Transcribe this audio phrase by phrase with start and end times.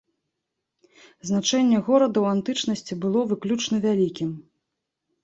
[1.29, 4.29] Значэнне горада ў антычнасці было выключна вялікім.